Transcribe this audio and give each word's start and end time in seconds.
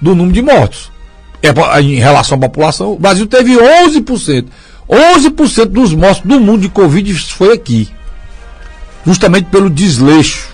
do 0.00 0.14
número 0.14 0.32
de 0.32 0.42
mortos. 0.42 0.90
É, 1.42 1.80
em 1.80 1.96
relação 1.96 2.36
à 2.36 2.40
população, 2.40 2.92
o 2.92 2.98
Brasil 2.98 3.26
teve 3.26 3.56
11%. 3.56 4.46
11% 4.88 5.66
dos 5.66 5.94
mortos 5.94 6.22
do 6.22 6.40
mundo 6.40 6.62
de 6.62 6.68
Covid 6.68 7.14
foi 7.14 7.54
aqui. 7.54 7.88
Justamente 9.06 9.46
pelo 9.46 9.70
desleixo. 9.70 10.48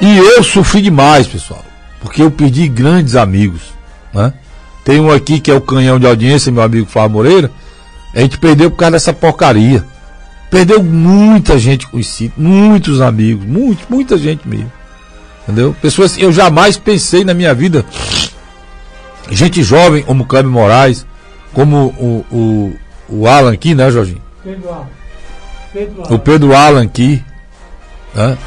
E 0.00 0.16
eu 0.16 0.44
sofri 0.44 0.82
demais, 0.82 1.26
pessoal. 1.26 1.64
Porque 2.00 2.22
eu 2.22 2.30
perdi 2.30 2.68
grandes 2.68 3.16
amigos. 3.16 3.62
Né? 4.12 4.32
Tem 4.84 5.00
um 5.00 5.10
aqui 5.10 5.40
que 5.40 5.50
é 5.50 5.54
o 5.54 5.60
canhão 5.60 5.98
de 5.98 6.06
audiência, 6.06 6.52
meu 6.52 6.62
amigo 6.62 6.86
Flávio 6.86 7.16
Moreira. 7.16 7.50
A 8.14 8.20
gente 8.20 8.38
perdeu 8.38 8.70
por 8.70 8.76
causa 8.76 8.92
dessa 8.92 9.12
porcaria. 9.12 9.84
Perdeu 10.50 10.82
muita 10.82 11.58
gente 11.58 11.86
conhecida, 11.86 12.32
muitos 12.36 13.02
amigos, 13.02 13.44
muito, 13.44 13.84
muita 13.90 14.16
gente 14.16 14.48
mesmo. 14.48 14.72
Entendeu? 15.42 15.76
Pessoas 15.80 16.16
eu 16.16 16.32
jamais 16.32 16.78
pensei 16.78 17.22
na 17.22 17.34
minha 17.34 17.52
vida. 17.54 17.84
Gente 19.30 19.62
jovem, 19.62 20.02
como 20.02 20.26
Cláudio 20.26 20.50
Moraes, 20.50 21.06
como 21.52 21.88
o, 21.98 22.24
o, 22.30 22.76
o 23.08 23.26
Alan 23.26 23.52
aqui, 23.52 23.74
né, 23.74 23.90
Jorginho? 23.90 24.22
Pedro 24.42 24.70
Alan. 24.70 24.86
Pedro 25.72 26.02
Alan. 26.02 26.14
O 26.14 26.18
Pedro 26.18 26.56
Alan 26.56 26.82
aqui. 26.82 27.24
Né? 28.14 28.38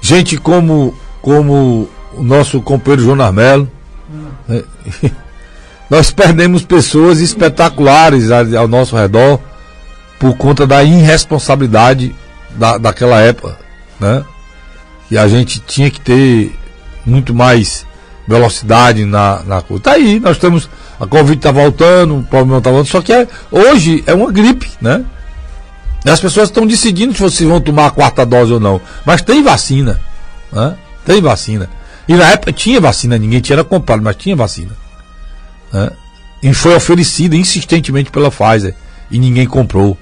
Gente 0.00 0.36
como, 0.38 0.94
como 1.20 1.88
o 2.14 2.22
nosso 2.22 2.60
companheiro 2.62 3.02
João 3.02 3.20
Armelo. 3.20 3.70
Hum. 4.12 4.26
Né? 4.48 4.62
Nós 5.90 6.12
perdemos 6.12 6.64
pessoas 6.64 7.20
espetaculares 7.20 8.30
ao 8.30 8.68
nosso 8.68 8.96
redor 8.96 9.40
por 10.20 10.36
conta 10.36 10.64
da 10.64 10.84
irresponsabilidade 10.84 12.14
da, 12.50 12.78
daquela 12.78 13.20
época, 13.20 13.58
né? 13.98 14.24
E 15.10 15.18
a 15.18 15.26
gente 15.26 15.58
tinha 15.58 15.90
que 15.90 16.00
ter 16.00 16.54
muito 17.04 17.34
mais 17.34 17.84
velocidade 18.30 19.04
na, 19.04 19.42
na 19.44 19.60
coisa. 19.60 19.82
Tá 19.82 19.92
aí, 19.92 20.20
nós 20.20 20.38
temos. 20.38 20.70
A 20.98 21.06
Covid 21.06 21.38
está 21.38 21.50
voltando, 21.50 22.18
o 22.18 22.22
problema 22.22 22.58
está 22.58 22.70
voltando, 22.70 22.90
só 22.90 23.00
que 23.00 23.10
é, 23.10 23.26
hoje 23.50 24.04
é 24.06 24.12
uma 24.12 24.30
gripe, 24.30 24.70
né? 24.82 25.02
As 26.04 26.20
pessoas 26.20 26.48
estão 26.48 26.66
decidindo 26.66 27.30
se 27.30 27.44
vão 27.44 27.60
tomar 27.60 27.86
a 27.86 27.90
quarta 27.90 28.24
dose 28.24 28.52
ou 28.52 28.60
não. 28.60 28.80
Mas 29.04 29.22
tem 29.22 29.42
vacina. 29.42 30.00
Né? 30.52 30.76
Tem 31.04 31.20
vacina. 31.20 31.68
E 32.08 32.14
na 32.14 32.30
época 32.30 32.52
tinha 32.52 32.80
vacina, 32.80 33.18
ninguém 33.18 33.40
tinha 33.40 33.62
comprado, 33.62 34.02
mas 34.02 34.16
tinha 34.16 34.34
vacina. 34.34 34.72
Né? 35.72 35.90
E 36.42 36.54
foi 36.54 36.74
oferecida 36.74 37.36
insistentemente 37.36 38.10
pela 38.10 38.30
Pfizer. 38.30 38.74
E 39.10 39.18
ninguém 39.18 39.46
comprou. 39.46 39.96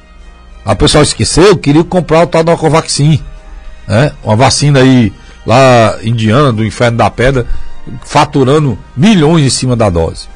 A 0.64 0.74
pessoa 0.76 1.02
esqueceu, 1.02 1.56
queria 1.56 1.82
comprar 1.82 2.22
o 2.22 2.26
tal 2.26 2.44
da 2.44 2.56
Covaxin. 2.56 3.20
Né? 3.86 4.12
Uma 4.22 4.36
vacina 4.36 4.80
aí, 4.80 5.12
lá 5.44 5.98
indiana, 6.02 6.52
do 6.52 6.64
inferno 6.64 6.98
da 6.98 7.10
pedra, 7.10 7.46
faturando 8.04 8.78
milhões 8.96 9.44
em 9.44 9.50
cima 9.50 9.76
da 9.76 9.90
dose. 9.90 10.28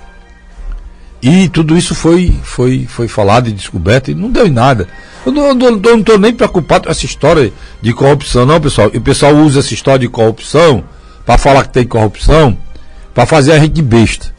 E 1.22 1.48
tudo 1.48 1.76
isso 1.76 1.94
foi, 1.94 2.34
foi, 2.42 2.84
foi 2.88 3.06
falado 3.06 3.48
e 3.48 3.52
descoberto 3.52 4.10
e 4.10 4.14
não 4.14 4.30
deu 4.30 4.46
em 4.46 4.50
nada. 4.50 4.88
Eu 5.24 5.30
não 5.32 5.52
estou 5.98 6.18
nem 6.18 6.32
preocupado 6.32 6.86
com 6.86 6.90
essa 6.90 7.06
história 7.06 7.52
de 7.80 7.92
corrupção, 7.92 8.44
não, 8.44 8.60
pessoal. 8.60 8.90
E 8.92 8.98
o 8.98 9.00
pessoal 9.00 9.32
usa 9.36 9.60
essa 9.60 9.72
história 9.72 10.00
de 10.00 10.08
corrupção 10.08 10.82
para 11.24 11.38
falar 11.38 11.62
que 11.62 11.68
tem 11.68 11.86
corrupção, 11.86 12.58
para 13.14 13.24
fazer 13.24 13.52
a 13.52 13.58
gente 13.58 13.80
besta. 13.80 14.32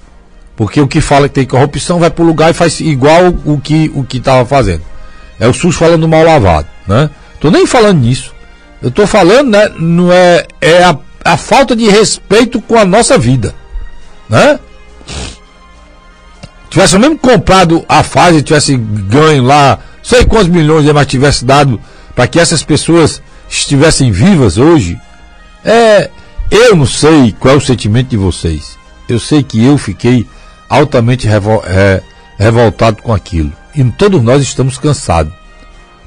Porque 0.58 0.82
o 0.82 0.88
que 0.88 1.00
fala 1.00 1.30
que 1.30 1.36
tem 1.36 1.46
corrupção 1.46 2.00
vai 2.00 2.10
para 2.10 2.24
o 2.24 2.28
lugar 2.28 2.52
e 2.52 2.54
faz 2.54 2.82
igual 2.82 3.34
o 3.46 3.60
que 3.60 3.90
o 3.96 4.04
que 4.04 4.18
estava 4.18 4.46
fazendo. 4.46 4.84
É 5.40 5.48
o 5.48 5.54
SUS 5.54 5.76
falando 5.76 6.08
mal 6.08 6.24
lavado, 6.24 6.68
né? 6.86 7.10
Tô 7.40 7.50
nem 7.50 7.66
falando 7.66 8.00
nisso. 8.00 8.34
Eu 8.82 8.92
tô 8.92 9.08
falando, 9.08 9.50
né? 9.50 9.70
Não 9.80 10.12
é, 10.12 10.46
é 10.62 10.84
a, 10.84 10.98
a 11.24 11.38
falta 11.38 11.76
de 11.76 11.90
respeito 11.90 12.62
com 12.62 12.78
a 12.78 12.86
nossa 12.86 13.18
vida, 13.18 13.56
né? 14.30 14.60
Tivesse 16.70 16.98
mesmo 16.98 17.18
comprado 17.18 17.86
a 17.88 18.02
fase, 18.04 18.42
tivesse 18.42 18.76
ganho 18.76 19.44
lá, 19.44 19.80
sei 20.02 20.26
quantos 20.26 20.48
milhões, 20.48 20.86
mas 20.92 21.08
tivesse 21.08 21.46
dado 21.46 21.80
para 22.16 22.28
que 22.28 22.40
essas 22.40 22.64
pessoas 22.64 23.22
estivessem 23.50 24.12
vivas 24.12 24.58
hoje, 24.58 25.00
é, 25.64 26.10
eu 26.50 26.76
não 26.76 26.86
sei 26.86 27.32
qual 27.40 27.54
é 27.54 27.58
o 27.58 27.62
sentimento 27.62 28.10
de 28.10 28.18
vocês. 28.18 28.78
Eu 29.08 29.20
sei 29.20 29.44
que 29.44 29.64
eu 29.64 29.78
fiquei 29.78 30.28
altamente 30.68 31.28
revol, 31.28 31.64
é, 31.66 32.02
revoltado 32.38 33.02
com 33.02 33.14
aquilo. 33.14 33.52
E 33.76 33.84
todos 33.92 34.22
nós 34.22 34.42
estamos 34.42 34.78
cansados. 34.78 35.34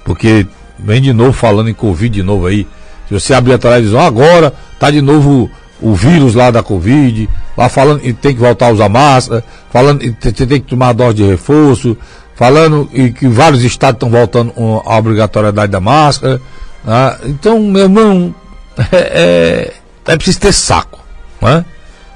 Porque 0.05 0.47
vem 0.79 1.01
de 1.01 1.13
novo 1.13 1.33
falando 1.33 1.69
em 1.69 1.75
Covid 1.75 2.15
de 2.15 2.23
novo 2.23 2.47
aí. 2.47 2.67
Se 3.09 3.15
você 3.15 3.35
abrir 3.35 3.55
a 3.55 3.59
televisão 3.59 4.01
agora, 4.01 4.53
tá 4.79 4.91
de 4.91 5.01
novo 5.01 5.51
o 5.81 5.95
vírus 5.95 6.35
lá 6.35 6.51
da 6.51 6.63
Covid, 6.63 7.29
lá 7.57 7.69
falando 7.69 8.01
que 8.01 8.13
tem 8.13 8.35
que 8.35 8.41
voltar 8.41 8.67
a 8.67 8.73
usar 8.73 8.89
máscara, 8.89 9.45
falando 9.71 10.01
que 10.01 10.33
tem 10.33 10.61
que 10.61 10.69
tomar 10.69 10.93
dose 10.93 11.17
de 11.17 11.25
reforço, 11.25 11.97
falando 12.35 12.89
e 12.93 13.11
que 13.11 13.29
vários 13.29 13.63
estados 13.63 13.97
estão 13.97 14.11
voltando 14.11 14.53
à 14.85 14.97
obrigatoriedade 14.97 15.73
da 15.73 15.81
máscara. 15.81 16.41
Né? 16.85 17.17
Então, 17.25 17.61
meu 17.61 17.83
irmão, 17.83 18.35
é, 18.93 19.73
é, 20.07 20.13
é 20.13 20.17
preciso 20.17 20.41
ter 20.41 20.53
saco. 20.53 21.01
Né? 21.41 21.65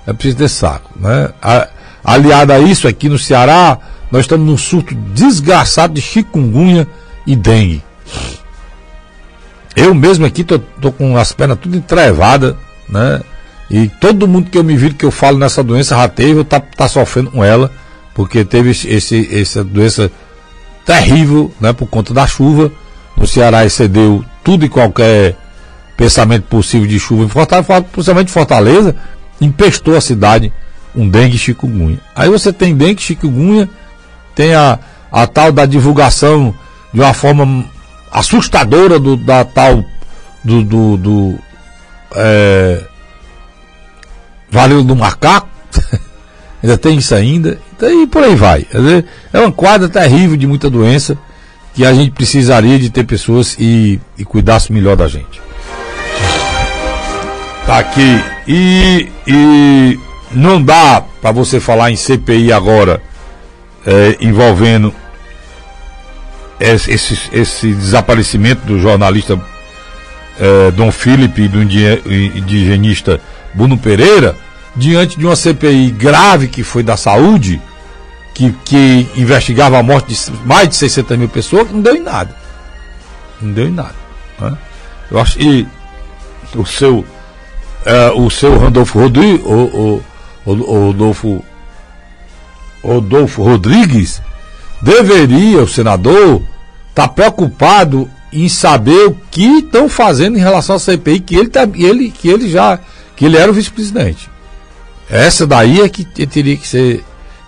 É 0.07 0.13
preciso 0.13 0.39
ter 0.39 0.49
saco. 0.49 0.91
Né? 0.97 1.31
A, 1.43 1.69
aliado 2.05 2.53
a 2.53 2.59
isso, 2.59 2.89
aqui 2.89 3.09
no 3.09 3.19
Ceará, 3.19 3.79
nós 4.11 4.23
estamos 4.23 4.47
num 4.47 4.57
surto 4.59 4.95
desgraçado 4.95 5.95
de 5.95 6.01
chikungunya 6.01 6.87
e 7.27 7.37
dengue. 7.37 7.83
Eu 9.81 9.95
mesmo 9.95 10.27
aqui 10.27 10.45
tô, 10.45 10.59
tô 10.59 10.93
com 10.93 11.17
as 11.17 11.33
pernas 11.33 11.59
tudo 11.59 11.75
entrevadas, 11.75 12.55
né? 12.87 13.23
E 13.71 13.89
todo 13.89 14.29
mundo 14.29 14.51
que 14.51 14.59
eu 14.59 14.63
me 14.65 14.77
viro 14.77 14.95
que 14.95 15.07
eu 15.07 15.11
falo 15.11 15.39
nessa 15.39 15.63
doença 15.63 16.07
teve, 16.09 16.45
tá, 16.45 16.61
tá 16.61 16.87
sofrendo 16.87 17.31
com 17.31 17.43
ela, 17.43 17.71
porque 18.15 18.45
teve 18.45 18.71
esse, 18.71 19.41
essa 19.41 19.65
doença 19.65 20.11
terrível, 20.85 21.51
né? 21.59 21.73
Por 21.73 21.87
conta 21.87 22.13
da 22.13 22.27
chuva. 22.27 22.71
No 23.17 23.27
Ceará 23.27 23.65
excedeu 23.65 24.23
tudo 24.45 24.67
e 24.67 24.69
qualquer 24.69 25.35
pensamento 25.97 26.45
possível 26.45 26.87
de 26.87 26.99
chuva 26.99 27.25
em 27.25 27.29
Fortaleza, 27.29 27.83
principalmente 27.91 28.31
Fortaleza, 28.31 28.95
empestou 29.41 29.97
a 29.97 30.01
cidade 30.01 30.53
um 30.95 31.09
dengue 31.09 31.39
chikungunya. 31.39 32.01
Aí 32.15 32.29
você 32.29 32.53
tem 32.53 32.77
dengue 32.77 33.01
chikungunya, 33.01 33.67
tem 34.35 34.55
a, 34.55 34.79
a 35.11 35.27
tal 35.27 35.53
da 35.53 35.65
divulgação 35.65 36.55
de 36.93 37.01
uma 37.01 37.15
forma 37.15 37.65
assustadora 38.13 38.99
do, 38.99 39.17
da 39.17 39.45
tal 39.45 39.85
do, 40.43 40.63
do, 40.65 40.97
do 40.97 41.39
é, 42.15 42.83
do 44.85 44.97
macaco, 44.97 45.49
ainda 46.63 46.77
tem 46.77 46.99
isso 46.99 47.15
ainda, 47.15 47.59
então, 47.75 48.03
e 48.03 48.07
por 48.07 48.25
aí 48.25 48.35
vai. 48.35 48.67
É 49.33 49.39
uma 49.39 49.53
quadra 49.53 49.89
terrível 49.89 50.37
de 50.37 50.47
muita 50.47 50.69
doença 50.69 51.17
que 51.75 51.85
a 51.85 51.95
gente 51.95 52.11
precisaria 52.11 52.79
de 52.79 52.91
ter 52.91 53.05
pessoas 53.05 53.57
e, 53.59 54.01
e 54.19 54.25
cuidasse 54.25 54.73
melhor 54.73 54.97
da 54.97 55.07
gente. 55.07 55.41
Tá 57.65 57.79
aqui. 57.79 58.25
E, 58.49 59.09
e 59.27 59.99
não 60.33 60.61
dá 60.61 61.05
para 61.23 61.31
você 61.31 61.61
falar 61.61 61.91
em 61.91 61.97
CPI 61.97 62.53
agora 62.53 63.01
é, 63.87 64.17
envolvendo 64.21 64.93
esse, 66.61 67.31
esse, 67.33 67.73
desaparecimento 67.73 68.67
do 68.67 68.79
jornalista 68.79 69.41
é, 70.39 70.71
Dom 70.71 70.93
Felipe 70.93 71.43
e 71.43 71.49
do 71.49 71.63
indigenista 71.63 73.21
Bruno 73.55 73.79
Pereira, 73.79 74.37
diante 74.77 75.19
de 75.19 75.27
uma 75.27 75.35
CPI 75.35 75.91
grave 75.91 76.49
que 76.49 76.63
foi 76.63 76.83
da 76.83 76.97
saúde, 76.97 77.61
que, 78.35 78.53
que 78.65 79.09
investigava 79.17 79.79
a 79.79 79.83
morte 79.83 80.15
de 80.15 80.33
mais 80.47 80.69
de 80.69 80.77
600 80.77 81.17
mil 81.17 81.29
pessoas, 81.29 81.71
não 81.71 81.81
deu 81.81 81.97
em 81.97 82.03
nada. 82.03 82.35
Não 83.41 83.53
deu 83.53 83.67
em 83.67 83.73
nada. 83.73 83.95
Né? 84.39 84.57
Eu 85.11 85.19
acho 85.19 85.39
que 85.39 85.67
o 86.55 86.65
seu, 86.67 87.05
é, 87.85 88.11
o 88.11 88.31
seu 88.31 88.57
Rodrigues, 88.57 89.45
o, 89.45 90.03
o, 90.45 90.51
o 90.53 90.87
Rodolfo 90.87 91.45
Rodolfo 92.83 93.43
Rodrigues, 93.43 94.23
deveria, 94.81 95.63
o 95.63 95.69
senador, 95.69 96.43
estar 97.05 97.09
tá 97.09 97.15
preocupado 97.15 98.11
em 98.33 98.49
saber 98.49 99.07
o 99.07 99.17
que 99.31 99.59
estão 99.59 99.89
fazendo 99.89 100.37
em 100.37 100.41
relação 100.41 100.77
à 100.77 100.79
CPI, 100.79 101.21
que 101.21 101.35
ele, 101.35 101.49
tá, 101.49 101.69
ele, 101.75 102.11
que 102.11 102.29
ele 102.29 102.49
já, 102.49 102.79
que 103.17 103.25
ele 103.25 103.37
era 103.37 103.51
o 103.51 103.55
vice-presidente. 103.55 104.31
Essa 105.09 105.47
daí 105.47 105.81
é 105.81 105.89
que 105.89 106.05
teria 106.05 106.57
que 106.57 106.67
ser, 106.67 107.05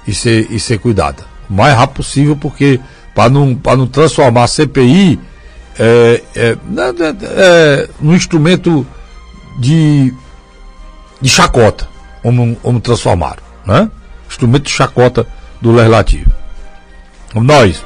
e 0.06 0.12
ser, 0.12 0.49
e 0.50 0.58
ser 0.58 0.78
cuidada. 0.78 1.25
O 1.49 1.52
mais 1.52 1.76
rápido 1.76 1.96
possível, 1.96 2.37
porque 2.37 2.81
para 3.14 3.31
não, 3.31 3.58
não 3.76 3.87
transformar 3.87 4.44
a 4.44 4.49
CPI 4.49 5.20
é, 5.78 6.22
é, 6.34 6.56
né, 6.64 6.93
né, 6.93 7.16
é, 7.22 7.88
num 8.00 8.14
instrumento 8.14 8.87
de, 9.60 10.12
de 11.20 11.28
chacota, 11.28 11.88
como, 12.22 12.56
como 12.56 12.81
transformaram. 12.81 13.43
Né? 13.64 13.88
instrumento 14.32 14.64
de 14.64 14.70
chacota 14.70 15.26
do 15.60 15.72
legislativo. 15.72 16.31
Nós. 17.34 17.82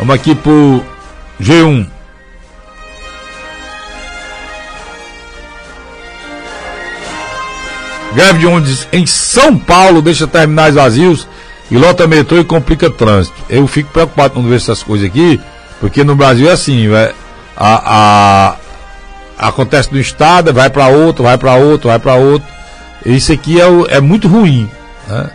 Vamos 0.00 0.14
aqui 0.14 0.34
pro 0.34 0.82
G1. 1.38 1.86
Greve 8.14 8.38
de 8.38 8.46
ônibus 8.46 8.88
em 8.94 9.04
São 9.04 9.58
Paulo 9.58 10.00
deixa 10.00 10.26
terminais 10.26 10.74
vazios 10.74 11.28
e 11.70 11.76
lota 11.76 12.06
metrô 12.06 12.38
e 12.38 12.44
complica 12.44 12.88
trânsito. 12.88 13.36
Eu 13.46 13.66
fico 13.66 13.92
preocupado 13.92 14.32
quando 14.32 14.48
vejo 14.48 14.64
essas 14.64 14.82
coisas 14.82 15.06
aqui, 15.06 15.38
porque 15.80 16.02
no 16.02 16.16
Brasil 16.16 16.48
é 16.48 16.52
assim, 16.52 16.90
é, 16.94 17.12
a, 17.54 18.56
a, 19.38 19.48
acontece 19.48 19.92
no 19.92 20.00
estado, 20.00 20.50
vai 20.50 20.70
para 20.70 20.88
outro, 20.88 21.24
vai 21.24 21.36
para 21.36 21.56
outro, 21.56 21.90
vai 21.90 21.98
para 21.98 22.14
outro. 22.14 22.48
Isso 23.04 23.32
aqui 23.32 23.60
é, 23.60 23.96
é 23.96 24.00
muito 24.00 24.28
ruim, 24.28 24.66
né? 25.06 25.30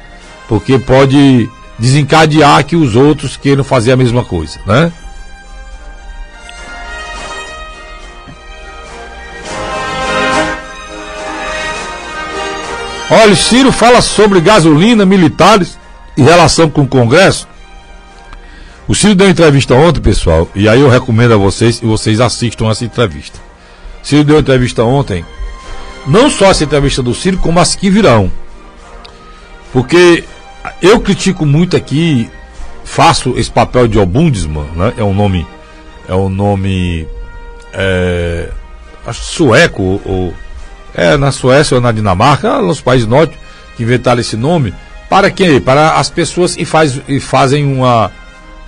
porque 0.47 0.79
pode 0.79 1.47
desencadear 1.77 2.63
que 2.65 2.75
os 2.75 2.95
outros 2.95 3.37
queiram 3.37 3.63
fazer 3.63 3.91
a 3.91 3.97
mesma 3.97 4.23
coisa, 4.23 4.59
né? 4.65 4.91
Olha, 13.09 13.35
Ciro 13.35 13.71
fala 13.71 14.01
sobre 14.01 14.41
gasolina, 14.41 15.05
militares 15.05 15.77
em 16.17 16.23
relação 16.23 16.69
com 16.69 16.81
o 16.81 16.87
Congresso. 16.87 17.47
O 18.87 18.95
Ciro 18.95 19.15
deu 19.15 19.27
uma 19.27 19.31
entrevista 19.31 19.75
ontem, 19.75 20.01
pessoal, 20.01 20.49
e 20.55 20.67
aí 20.67 20.79
eu 20.79 20.89
recomendo 20.89 21.33
a 21.33 21.37
vocês 21.37 21.79
que 21.79 21.85
vocês 21.85 22.19
assistam 22.19 22.69
essa 22.69 22.83
entrevista. 22.83 23.39
O 24.03 24.07
Ciro 24.07 24.23
deu 24.23 24.35
uma 24.35 24.41
entrevista 24.41 24.83
ontem, 24.83 25.25
não 26.07 26.29
só 26.29 26.47
essa 26.47 26.63
entrevista 26.63 27.01
do 27.03 27.13
Ciro, 27.13 27.37
como 27.37 27.59
as 27.59 27.75
que 27.75 27.89
virão. 27.89 28.31
Porque 29.71 30.23
eu 30.81 30.99
critico 30.99 31.45
muito 31.45 31.75
aqui, 31.75 32.29
faço 32.83 33.33
esse 33.37 33.51
papel 33.51 33.87
de 33.87 33.97
Obundesman, 33.97 34.67
né? 34.75 34.93
É 34.97 35.03
um 35.03 35.13
nome, 35.13 35.45
é 36.07 36.13
um 36.13 36.29
nome, 36.29 37.07
é, 37.73 38.49
acho 39.05 39.21
sueco 39.21 40.01
ou 40.05 40.33
é, 40.93 41.17
na 41.17 41.31
Suécia 41.31 41.75
ou 41.75 41.81
na 41.81 41.91
Dinamarca, 41.91 42.61
nos 42.61 42.79
países 42.79 43.07
nórdicos 43.07 43.43
que 43.75 43.83
inventaram 43.83 44.21
esse 44.21 44.37
nome, 44.37 44.73
para 45.09 45.29
quê? 45.29 45.61
Para 45.63 45.93
as 45.93 46.09
pessoas 46.09 46.55
e, 46.57 46.65
faz, 46.65 46.99
e 47.07 47.19
fazem 47.19 47.65
uma, 47.65 48.11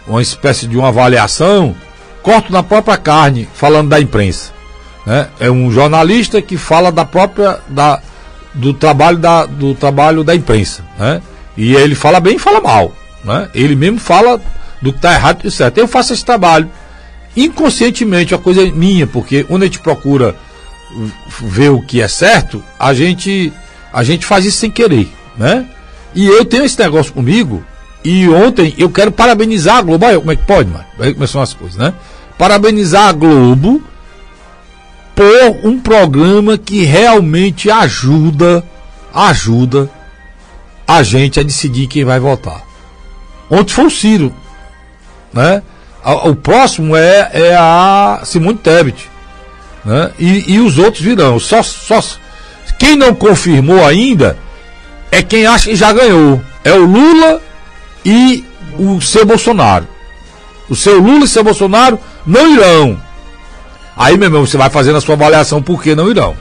uma 0.05 0.21
espécie 0.21 0.67
de 0.67 0.77
uma 0.77 0.89
avaliação, 0.89 1.75
corto 2.21 2.51
na 2.51 2.61
própria 2.61 2.97
carne, 2.97 3.47
falando 3.53 3.89
da 3.89 3.99
imprensa. 3.99 4.51
Né? 5.05 5.27
É 5.39 5.49
um 5.49 5.71
jornalista 5.71 6.41
que 6.41 6.57
fala 6.57 6.91
da 6.91 7.05
própria 7.05 7.59
da, 7.69 8.01
do 8.53 8.73
trabalho 8.73 9.17
da, 9.17 9.45
do 9.45 9.73
trabalho 9.73 10.23
da 10.23 10.35
imprensa. 10.35 10.83
Né? 10.99 11.21
E 11.57 11.75
ele 11.75 11.95
fala 11.95 12.19
bem 12.19 12.35
e 12.35 12.39
fala 12.39 12.61
mal. 12.61 12.95
Né? 13.23 13.49
Ele 13.53 13.75
mesmo 13.75 13.99
fala 13.99 14.39
do 14.81 14.91
que 14.91 14.99
está 14.99 15.13
errado 15.13 15.41
e 15.43 15.51
certo. 15.51 15.77
Eu 15.77 15.87
faço 15.87 16.13
esse 16.13 16.23
trabalho 16.23 16.69
inconscientemente, 17.35 18.33
a 18.33 18.37
coisa 18.37 18.63
é 18.63 18.71
minha, 18.71 19.05
porque 19.05 19.43
quando 19.43 19.63
a 19.63 19.65
gente 19.65 19.79
procura 19.79 20.35
ver 21.41 21.69
o 21.69 21.81
que 21.81 22.01
é 22.01 22.07
certo, 22.07 22.63
a 22.79 22.93
gente 22.93 23.51
a 23.93 24.03
gente 24.03 24.25
faz 24.25 24.45
isso 24.45 24.57
sem 24.57 24.71
querer, 24.71 25.11
né? 25.37 25.65
E 26.15 26.25
eu 26.25 26.45
tenho 26.45 26.63
esse 26.63 26.79
negócio 26.79 27.13
comigo 27.13 27.63
e 28.03 28.27
ontem 28.29 28.73
eu 28.77 28.89
quero 28.89 29.11
parabenizar 29.11 29.77
a 29.77 29.81
Globo. 29.81 30.05
Como 30.19 30.31
é 30.31 30.35
que 30.35 30.45
pode, 30.45 30.69
mano? 30.69 30.85
Aí 30.99 31.13
começam 31.13 31.41
as 31.41 31.53
coisas, 31.53 31.77
né? 31.77 31.93
Parabenizar 32.37 33.09
a 33.09 33.11
Globo 33.11 33.83
por 35.15 35.59
um 35.63 35.79
programa 35.79 36.57
que 36.57 36.83
realmente 36.83 37.69
ajuda, 37.69 38.63
ajuda 39.13 39.89
a 40.87 41.03
gente 41.03 41.39
a 41.39 41.43
decidir 41.43 41.87
quem 41.87 42.05
vai 42.05 42.19
votar. 42.19 42.63
Ontem 43.49 43.73
foi 43.73 43.85
o 43.85 43.91
Ciro, 43.91 44.33
né? 45.33 45.61
O 46.23 46.35
próximo 46.35 46.95
é, 46.95 47.29
é 47.33 47.55
a 47.55 48.21
Simone 48.23 48.57
Tebet 48.57 49.09
né? 49.87 50.11
E, 50.19 50.55
e 50.55 50.59
os 50.59 50.77
outros 50.77 51.01
virão. 51.01 51.39
Só, 51.39 51.63
só, 51.63 52.03
quem 52.77 52.97
não 52.97 53.15
confirmou 53.15 53.85
ainda 53.85 54.37
é 55.09 55.23
quem 55.23 55.47
acha 55.47 55.69
que 55.69 55.75
já 55.77 55.93
ganhou. 55.93 56.41
É 56.61 56.73
o 56.73 56.85
Lula 56.85 57.41
e 58.03 58.43
o 58.77 58.99
seu 58.99 59.25
Bolsonaro. 59.25 59.87
O 60.69 60.75
seu 60.75 60.99
Lula 60.99 61.23
e 61.23 61.27
seu 61.27 61.41
Bolsonaro 61.41 61.97
não 62.25 62.53
irão. 62.53 63.01
Aí, 63.95 64.17
meu 64.17 64.27
irmão, 64.27 64.45
você 64.45 64.57
vai 64.57 64.69
fazendo 64.69 64.97
a 64.97 65.01
sua 65.01 65.15
avaliação 65.15 65.63
por 65.63 65.81
que 65.81 65.95
não 65.95 66.11
irão. 66.11 66.35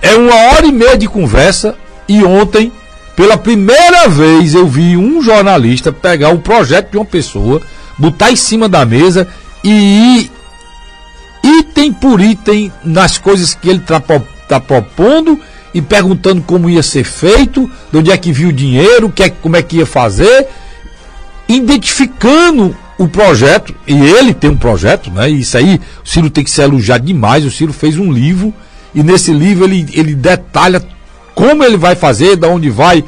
É 0.00 0.14
uma 0.14 0.34
hora 0.34 0.66
e 0.66 0.72
meia 0.72 0.96
de 0.96 1.06
conversa 1.06 1.76
e 2.08 2.24
ontem, 2.24 2.72
pela 3.20 3.36
primeira 3.36 4.08
vez, 4.08 4.54
eu 4.54 4.66
vi 4.66 4.96
um 4.96 5.20
jornalista 5.20 5.92
pegar 5.92 6.30
o 6.30 6.38
projeto 6.38 6.92
de 6.92 6.96
uma 6.96 7.04
pessoa, 7.04 7.60
botar 7.98 8.32
em 8.32 8.36
cima 8.36 8.66
da 8.66 8.82
mesa 8.86 9.28
e 9.62 10.22
ir 10.22 10.32
item 11.58 11.92
por 11.92 12.18
item 12.18 12.72
nas 12.82 13.18
coisas 13.18 13.54
que 13.54 13.68
ele 13.68 13.80
está 13.80 14.00
tá 14.48 14.58
propondo 14.58 15.38
e 15.74 15.82
perguntando 15.82 16.40
como 16.40 16.70
ia 16.70 16.82
ser 16.82 17.04
feito, 17.04 17.70
de 17.92 17.98
onde 17.98 18.10
é 18.10 18.16
que 18.16 18.32
viu 18.32 18.48
o 18.48 18.54
dinheiro, 18.54 19.10
que 19.10 19.24
é, 19.24 19.28
como 19.28 19.54
é 19.54 19.62
que 19.62 19.76
ia 19.76 19.86
fazer, 19.86 20.48
identificando 21.46 22.74
o 22.96 23.06
projeto, 23.06 23.74
e 23.86 24.02
ele 24.02 24.32
tem 24.32 24.48
um 24.48 24.56
projeto, 24.56 25.10
né? 25.10 25.28
Isso 25.28 25.58
aí, 25.58 25.78
o 26.02 26.08
Ciro 26.08 26.30
tem 26.30 26.42
que 26.42 26.50
ser 26.50 26.62
elogiado 26.62 27.04
demais. 27.04 27.44
O 27.44 27.50
Ciro 27.50 27.74
fez 27.74 27.98
um 27.98 28.10
livro, 28.10 28.50
e 28.94 29.02
nesse 29.02 29.30
livro 29.30 29.66
ele, 29.66 29.86
ele 29.92 30.14
detalha 30.14 30.82
como 31.40 31.64
ele 31.64 31.76
vai 31.76 31.94
fazer, 31.94 32.36
da 32.36 32.48
onde 32.48 32.68
vai, 32.68 33.02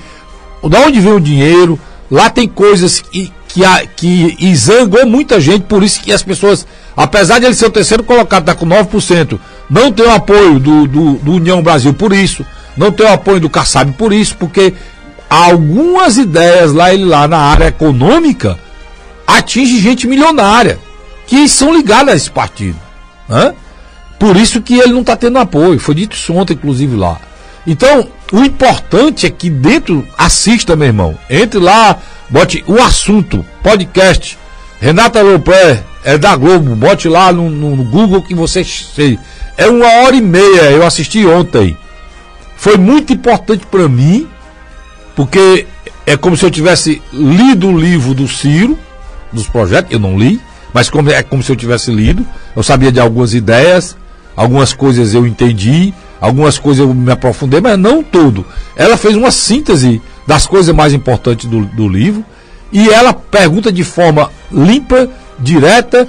da 0.68 0.80
onde 0.80 1.00
vem 1.00 1.12
o 1.12 1.20
dinheiro. 1.20 1.78
Lá 2.10 2.30
tem 2.30 2.48
coisas 2.48 3.00
que, 3.00 3.32
que, 3.48 3.62
que, 3.96 4.56
zangou 4.56 5.06
muita 5.06 5.40
gente, 5.40 5.64
por 5.64 5.82
isso 5.82 6.00
que 6.00 6.12
as 6.12 6.22
pessoas 6.22 6.66
Apesar 6.96 7.38
de 7.38 7.46
ele 7.46 7.54
ser 7.54 7.66
o 7.66 7.70
terceiro 7.70 8.04
colocado, 8.04 8.42
está 8.42 8.54
com 8.54 8.66
9%, 8.66 9.38
não 9.68 9.90
tem 9.90 10.06
o 10.06 10.10
apoio 10.10 10.58
do, 10.58 10.86
do, 10.86 11.14
do, 11.14 11.32
União 11.32 11.62
Brasil 11.62 11.94
por 11.94 12.12
isso, 12.12 12.44
não 12.76 12.92
tem 12.92 13.06
o 13.06 13.12
apoio 13.12 13.40
do 13.40 13.48
Kassab 13.48 13.92
por 13.92 14.12
isso, 14.12 14.36
porque 14.36 14.74
algumas 15.28 16.18
ideias 16.18 16.72
lá, 16.72 16.92
ele 16.92 17.04
lá 17.04 17.26
na 17.26 17.38
área 17.38 17.68
econômica 17.68 18.58
atinge 19.26 19.80
gente 19.80 20.06
milionária, 20.06 20.78
que 21.26 21.48
são 21.48 21.74
ligadas 21.74 22.12
a 22.12 22.16
esse 22.16 22.30
partido. 22.30 22.78
Né? 23.26 23.54
Por 24.18 24.36
isso 24.36 24.60
que 24.60 24.78
ele 24.78 24.92
não 24.92 25.00
está 25.00 25.16
tendo 25.16 25.38
apoio. 25.38 25.80
Foi 25.80 25.94
dito 25.94 26.14
isso 26.14 26.34
ontem, 26.34 26.52
inclusive, 26.52 26.94
lá. 26.94 27.18
Então, 27.66 28.08
o 28.32 28.40
importante 28.42 29.26
é 29.26 29.30
que 29.30 29.48
dentro, 29.48 30.06
assista, 30.16 30.74
meu 30.74 30.88
irmão. 30.88 31.18
Entre 31.30 31.60
lá, 31.60 31.98
bote 32.28 32.64
o 32.66 32.80
assunto, 32.80 33.44
podcast, 33.62 34.38
Renata 34.80 35.22
Lopé, 35.22 35.84
é 36.04 36.18
da 36.18 36.34
Globo, 36.34 36.74
bote 36.74 37.08
lá 37.08 37.32
no, 37.32 37.48
no, 37.48 37.76
no 37.76 37.84
Google 37.84 38.22
que 38.22 38.34
você 38.34 38.64
sei. 38.64 39.18
É 39.56 39.68
uma 39.68 39.86
hora 39.86 40.16
e 40.16 40.20
meia, 40.20 40.70
eu 40.70 40.84
assisti 40.84 41.24
ontem. 41.24 41.76
Foi 42.56 42.76
muito 42.76 43.12
importante 43.12 43.64
para 43.66 43.88
mim, 43.88 44.26
porque 45.14 45.66
é 46.06 46.16
como 46.16 46.36
se 46.36 46.44
eu 46.44 46.50
tivesse 46.50 47.00
lido 47.12 47.68
o 47.68 47.78
livro 47.78 48.14
do 48.14 48.26
Ciro, 48.26 48.78
dos 49.32 49.46
projetos, 49.48 49.92
eu 49.92 50.00
não 50.00 50.18
li, 50.18 50.40
mas 50.72 50.90
como, 50.90 51.10
é 51.10 51.22
como 51.22 51.42
se 51.42 51.52
eu 51.52 51.56
tivesse 51.56 51.90
lido. 51.92 52.26
Eu 52.56 52.62
sabia 52.62 52.90
de 52.90 52.98
algumas 52.98 53.34
ideias, 53.34 53.96
algumas 54.34 54.72
coisas 54.72 55.14
eu 55.14 55.26
entendi, 55.26 55.94
algumas 56.22 56.56
coisas 56.56 56.86
eu 56.86 56.94
me 56.94 57.10
aprofundei, 57.10 57.60
mas 57.60 57.76
não 57.76 58.02
tudo. 58.02 58.46
Ela 58.76 58.96
fez 58.96 59.16
uma 59.16 59.32
síntese 59.32 60.00
das 60.24 60.46
coisas 60.46 60.72
mais 60.74 60.92
importantes 60.92 61.46
do, 61.46 61.64
do 61.64 61.88
livro 61.88 62.24
e 62.72 62.88
ela 62.88 63.12
pergunta 63.12 63.72
de 63.72 63.82
forma 63.82 64.30
limpa 64.50 65.10
direta, 65.36 66.06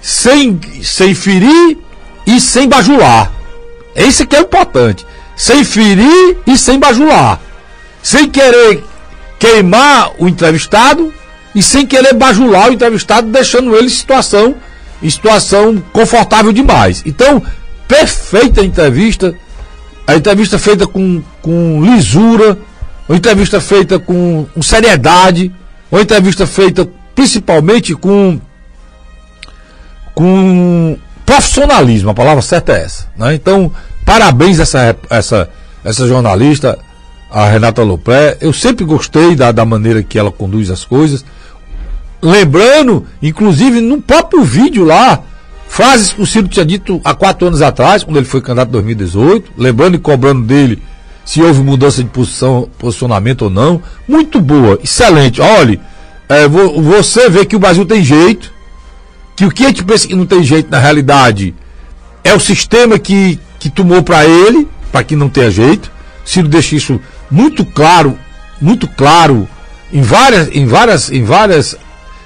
sem, 0.00 0.58
sem 0.82 1.14
ferir 1.14 1.76
e 2.26 2.40
sem 2.40 2.66
bajular. 2.66 3.30
Esse 3.94 4.26
que 4.26 4.34
é 4.34 4.40
importante. 4.40 5.06
Sem 5.36 5.62
ferir 5.62 6.38
e 6.46 6.56
sem 6.56 6.78
bajular. 6.78 7.38
Sem 8.02 8.30
querer 8.30 8.82
queimar 9.38 10.12
o 10.18 10.26
entrevistado 10.26 11.12
e 11.54 11.62
sem 11.62 11.84
querer 11.84 12.14
bajular 12.14 12.70
o 12.70 12.72
entrevistado, 12.72 13.28
deixando 13.28 13.76
ele 13.76 13.86
em 13.86 13.90
situação, 13.90 14.54
em 15.02 15.10
situação 15.10 15.82
confortável 15.92 16.52
demais. 16.52 17.02
Então, 17.04 17.42
perfeita 17.86 18.64
entrevista. 18.64 19.34
A 20.10 20.16
entrevista 20.16 20.58
feita 20.58 20.88
com, 20.88 21.22
com 21.40 21.84
lisura, 21.84 22.58
uma 23.08 23.16
entrevista 23.16 23.60
feita 23.60 23.96
com, 23.96 24.44
com 24.52 24.60
seriedade, 24.60 25.52
uma 25.88 26.02
entrevista 26.02 26.48
feita 26.48 26.88
principalmente 27.14 27.94
com 27.94 28.40
com 30.12 30.98
profissionalismo, 31.24 32.10
a 32.10 32.14
palavra 32.14 32.42
certa 32.42 32.72
é 32.72 32.82
essa. 32.82 33.06
Né? 33.16 33.34
Então, 33.34 33.70
parabéns 34.04 34.58
a 34.58 34.64
essa, 34.64 34.96
essa, 35.08 35.48
essa 35.84 36.08
jornalista, 36.08 36.76
a 37.30 37.48
Renata 37.48 37.84
Lopé. 37.84 38.36
Eu 38.40 38.52
sempre 38.52 38.84
gostei 38.84 39.36
da, 39.36 39.52
da 39.52 39.64
maneira 39.64 40.02
que 40.02 40.18
ela 40.18 40.32
conduz 40.32 40.70
as 40.70 40.84
coisas. 40.84 41.24
Lembrando, 42.20 43.06
inclusive, 43.22 43.80
no 43.80 44.02
próprio 44.02 44.42
vídeo 44.42 44.84
lá, 44.84 45.22
frases 45.70 46.12
que 46.12 46.20
o 46.20 46.26
Ciro 46.26 46.48
tinha 46.48 46.66
dito 46.66 47.00
há 47.04 47.14
quatro 47.14 47.46
anos 47.46 47.62
atrás, 47.62 48.02
quando 48.02 48.16
ele 48.16 48.26
foi 48.26 48.40
candidato 48.40 48.68
em 48.68 48.72
2018, 48.72 49.52
lembrando 49.56 49.94
e 49.94 49.98
cobrando 49.98 50.42
dele 50.42 50.82
se 51.24 51.40
houve 51.40 51.62
mudança 51.62 52.02
de 52.02 52.10
posição, 52.10 52.68
posicionamento 52.76 53.42
ou 53.42 53.50
não. 53.50 53.80
Muito 54.06 54.40
boa, 54.40 54.80
excelente. 54.82 55.40
Olhe, 55.40 55.80
é, 56.28 56.48
você 56.48 57.30
vê 57.30 57.46
que 57.46 57.54
o 57.54 57.58
Brasil 57.58 57.86
tem 57.86 58.02
jeito, 58.02 58.52
que 59.36 59.44
o 59.46 59.50
que 59.50 59.64
a 59.64 59.68
gente 59.68 59.84
pensa 59.84 60.08
que 60.08 60.16
não 60.16 60.26
tem 60.26 60.42
jeito 60.42 60.68
na 60.68 60.78
realidade 60.80 61.54
é 62.24 62.34
o 62.34 62.40
sistema 62.40 62.98
que, 62.98 63.38
que 63.60 63.70
tomou 63.70 64.02
para 64.02 64.26
ele, 64.26 64.66
para 64.90 65.04
que 65.04 65.14
não 65.14 65.28
tenha 65.28 65.52
jeito. 65.52 65.90
Ciro 66.24 66.48
deixa 66.48 66.74
isso 66.74 67.00
muito 67.30 67.64
claro, 67.64 68.18
muito 68.60 68.88
claro 68.88 69.48
em 69.92 70.02
várias, 70.02 70.48
em 70.52 70.66
várias, 70.66 71.12
em 71.12 71.22
várias, 71.22 71.76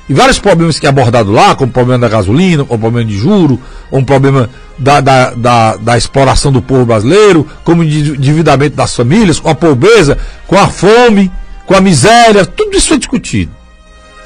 em 0.08 0.14
vários 0.14 0.38
problemas 0.38 0.78
que 0.78 0.86
é 0.86 0.88
abordado 0.88 1.32
lá, 1.32 1.54
como 1.54 1.70
o 1.70 1.72
problema 1.72 2.00
da 2.00 2.08
gasolina, 2.08 2.64
como 2.64 2.76
o 2.76 2.80
problema 2.80 3.08
de 3.08 3.16
juro, 3.16 3.58
ou 3.90 4.00
um 4.00 4.04
problema 4.04 4.50
da, 4.78 5.00
da, 5.00 5.30
da, 5.30 5.76
da, 5.76 5.96
exploração 5.96 6.52
do 6.52 6.60
povo 6.60 6.84
brasileiro, 6.84 7.46
como 7.64 7.82
o 7.82 7.84
endividamento 7.84 8.76
das 8.76 8.94
famílias, 8.94 9.40
com 9.40 9.48
a 9.48 9.54
pobreza, 9.54 10.18
com 10.46 10.58
a 10.58 10.68
fome, 10.68 11.30
com 11.64 11.74
a 11.74 11.80
miséria, 11.80 12.44
tudo 12.44 12.76
isso 12.76 12.92
é 12.92 12.98
discutido. 12.98 13.52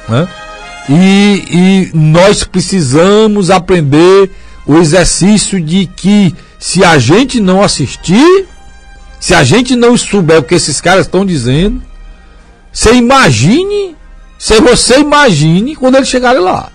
Né? 0.08 0.28
E, 0.88 1.44
e 1.50 1.90
nós 1.97 2.44
precisamos 2.44 3.50
aprender 3.50 4.30
o 4.66 4.78
exercício 4.78 5.61
de 5.61 5.87
que 5.87 6.35
se 6.58 6.82
a 6.85 6.99
gente 6.99 7.40
não 7.40 7.62
assistir, 7.62 8.47
se 9.20 9.35
a 9.35 9.44
gente 9.44 9.76
não 9.76 9.97
souber 9.97 10.38
o 10.38 10.42
que 10.42 10.54
esses 10.54 10.80
caras 10.80 11.06
estão 11.06 11.25
dizendo, 11.25 11.80
você 12.73 12.94
imagine, 12.94 13.97
se 14.38 14.61
você 14.61 15.00
imagine 15.00 15.75
quando 15.75 15.97
eles 15.97 16.09
chegarem 16.09 16.40
lá. 16.40 16.71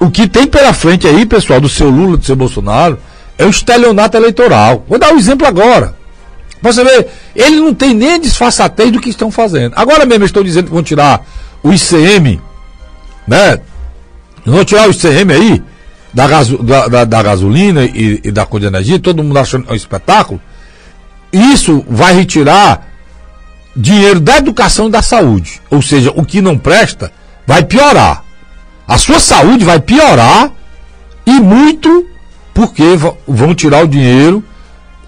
O 0.00 0.10
que 0.10 0.28
tem 0.28 0.46
pela 0.46 0.72
frente 0.72 1.06
aí, 1.06 1.24
pessoal, 1.24 1.60
do 1.60 1.68
seu 1.68 1.88
Lula, 1.88 2.16
do 2.16 2.24
seu 2.24 2.36
Bolsonaro, 2.36 2.98
é 3.36 3.44
o 3.44 3.50
estelionato 3.50 4.16
eleitoral. 4.16 4.84
Vou 4.88 4.98
dar 4.98 5.12
um 5.12 5.18
exemplo 5.18 5.46
agora. 5.46 5.96
Você 6.60 6.82
vê, 6.82 7.06
ele 7.34 7.56
não 7.56 7.72
tem 7.72 7.94
nem 7.94 8.20
disfarçatez 8.20 8.90
do 8.90 9.00
que 9.00 9.08
estão 9.08 9.30
fazendo. 9.30 9.74
Agora 9.76 10.04
mesmo 10.04 10.24
eu 10.24 10.26
estou 10.26 10.42
dizendo 10.42 10.66
que 10.66 10.72
vão 10.72 10.82
tirar 10.82 11.24
o 11.62 11.72
ICM, 11.72 12.40
né? 13.26 13.60
Vão 14.44 14.64
tirar 14.64 14.88
o 14.88 14.90
ICM 14.90 15.32
aí, 15.32 15.62
da, 16.12 16.26
gaso, 16.26 16.58
da, 16.58 16.88
da, 16.88 17.04
da 17.04 17.22
gasolina 17.22 17.84
e, 17.84 18.20
e, 18.24 18.30
da 18.32 18.44
conta 18.44 18.62
de 18.62 18.66
energia, 18.66 18.98
todo 18.98 19.22
mundo 19.22 19.38
achando 19.38 19.70
um 19.70 19.74
espetáculo. 19.74 20.40
Isso 21.32 21.84
vai 21.88 22.14
retirar 22.14 22.87
dinheiro 23.80 24.18
da 24.18 24.38
educação 24.38 24.88
e 24.88 24.90
da 24.90 25.00
saúde. 25.00 25.62
Ou 25.70 25.80
seja, 25.80 26.12
o 26.16 26.24
que 26.24 26.42
não 26.42 26.58
presta 26.58 27.12
vai 27.46 27.62
piorar. 27.64 28.24
A 28.86 28.98
sua 28.98 29.20
saúde 29.20 29.64
vai 29.64 29.78
piorar 29.78 30.50
e 31.24 31.32
muito 31.40 32.06
porque 32.52 32.82
vão 33.26 33.54
tirar 33.54 33.84
o 33.84 33.88
dinheiro 33.88 34.42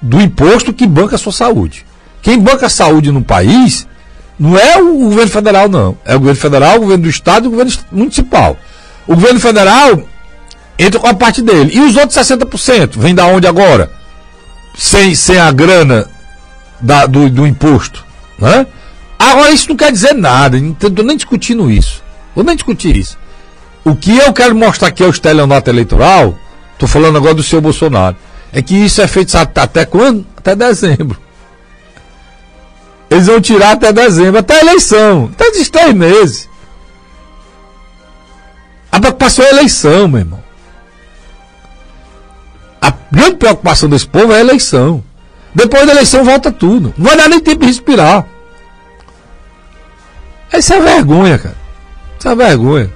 do 0.00 0.20
imposto 0.20 0.72
que 0.72 0.86
banca 0.86 1.16
a 1.16 1.18
sua 1.18 1.32
saúde. 1.32 1.84
Quem 2.22 2.38
banca 2.38 2.66
a 2.66 2.70
saúde 2.70 3.10
no 3.10 3.22
país 3.22 3.88
não 4.38 4.56
é 4.56 4.80
o 4.80 4.98
governo 4.98 5.30
federal, 5.30 5.68
não. 5.68 5.98
É 6.04 6.14
o 6.14 6.20
governo 6.20 6.40
federal, 6.40 6.76
o 6.76 6.80
governo 6.80 7.02
do 7.02 7.10
estado 7.10 7.44
e 7.44 7.48
o 7.48 7.50
governo 7.50 7.72
municipal. 7.90 8.56
O 9.06 9.14
governo 9.14 9.40
federal 9.40 10.00
entra 10.78 11.00
com 11.00 11.08
a 11.08 11.14
parte 11.14 11.42
dele. 11.42 11.72
E 11.74 11.80
os 11.80 11.96
outros 11.96 12.16
60% 12.16 12.98
vem 12.98 13.14
da 13.14 13.26
onde 13.26 13.46
agora? 13.46 13.90
Sem, 14.78 15.14
sem 15.14 15.38
a 15.38 15.50
grana 15.50 16.08
da, 16.80 17.06
do, 17.06 17.28
do 17.28 17.46
imposto. 17.46 18.09
Né? 18.40 18.66
Agora, 19.18 19.50
isso 19.50 19.68
não 19.68 19.76
quer 19.76 19.92
dizer 19.92 20.14
nada, 20.14 20.56
estou 20.56 21.04
nem 21.04 21.16
discutindo 21.16 21.70
isso. 21.70 22.02
Vou 22.34 22.44
nem 22.44 22.56
discutir 22.56 22.96
isso. 22.96 23.18
O 23.84 23.94
que 23.94 24.16
eu 24.16 24.32
quero 24.32 24.54
mostrar 24.54 24.88
aqui 24.88 25.02
é 25.02 25.06
o 25.06 25.10
estelionato 25.10 25.68
eleitoral, 25.68 26.38
estou 26.72 26.88
falando 26.88 27.16
agora 27.16 27.34
do 27.34 27.42
seu 27.42 27.60
Bolsonaro, 27.60 28.16
é 28.52 28.62
que 28.62 28.74
isso 28.74 29.00
é 29.00 29.06
feito 29.06 29.30
sabe, 29.30 29.52
até 29.54 29.84
quando? 29.84 30.26
Até 30.36 30.56
dezembro. 30.56 31.18
Eles 33.10 33.26
vão 33.26 33.40
tirar 33.40 33.72
até 33.72 33.92
dezembro, 33.92 34.38
até 34.38 34.58
a 34.58 34.60
eleição. 34.60 35.30
Até 35.32 35.48
esses 35.48 35.68
três 35.68 35.92
meses. 35.92 36.48
A 38.90 39.00
preocupação 39.00 39.44
é 39.44 39.48
a 39.48 39.52
eleição, 39.52 40.08
meu 40.08 40.20
irmão. 40.20 40.42
A 42.80 42.92
grande 43.10 43.36
preocupação 43.36 43.88
desse 43.88 44.06
povo 44.06 44.32
é 44.32 44.36
a 44.36 44.40
eleição. 44.40 45.02
Depois 45.54 45.86
da 45.86 45.92
eleição 45.92 46.24
volta 46.24 46.52
tudo. 46.52 46.94
Não 46.96 47.06
vai 47.06 47.16
dar 47.16 47.28
nem 47.28 47.40
tempo 47.40 47.60
de 47.60 47.66
respirar. 47.66 48.26
Isso 50.60 50.74
é 50.74 50.80
vergonha, 50.80 51.38
cara. 51.38 51.56
Isso 52.18 52.28
é 52.28 52.34
vergonha. 52.34 52.90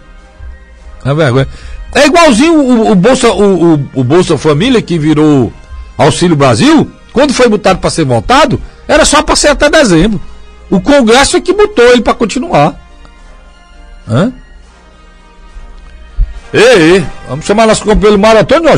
É 1.03 1.15
vergonha. 1.15 1.49
É 1.95 2.07
igualzinho 2.07 2.61
o, 2.61 2.91
o 2.91 2.95
Bolsa, 2.95 3.33
o, 3.33 3.75
o, 3.75 3.91
o, 3.95 4.05
Bolsa 4.05 4.37
Família 4.37 4.83
que 4.83 4.99
virou 4.99 5.51
Auxílio 5.97 6.37
Brasil. 6.37 6.91
Quando 7.11 7.33
foi 7.33 7.49
botado 7.49 7.79
para 7.79 7.89
ser 7.89 8.05
votado, 8.05 8.61
era 8.87 9.07
só 9.07 9.23
para 9.23 9.35
ser 9.35 9.49
até 9.49 9.71
dezembro. 9.71 10.21
O 10.69 10.79
Congresso 10.79 11.39
é 11.39 11.41
que 11.41 11.55
botou 11.55 11.87
ele 11.87 12.03
para 12.03 12.13
continuar. 12.13 12.79
Hã? 14.07 14.31
Ei, 16.53 16.97
ei, 16.97 17.07
vamos 17.27 17.47
chamar 17.47 17.67
nosso 17.67 17.83
companheiro 17.83 18.19
Mário 18.19 18.43
Antônio. 18.43 18.69